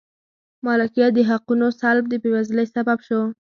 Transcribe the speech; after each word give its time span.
مالکیت 0.65 1.15
حقونو 1.29 1.67
سلب 1.79 2.05
د 2.09 2.13
بېوزلۍ 2.23 2.65
سبب 2.75 2.97
شو. 3.07 3.21